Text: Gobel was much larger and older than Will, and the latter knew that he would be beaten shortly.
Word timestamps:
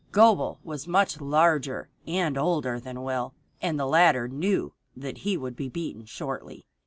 Gobel 0.11 0.59
was 0.63 0.87
much 0.87 1.21
larger 1.21 1.87
and 2.07 2.35
older 2.35 2.79
than 2.79 3.03
Will, 3.03 3.35
and 3.61 3.79
the 3.79 3.85
latter 3.85 4.27
knew 4.27 4.73
that 4.97 5.19
he 5.19 5.37
would 5.37 5.55
be 5.55 5.69
beaten 5.69 6.05
shortly. 6.07 6.65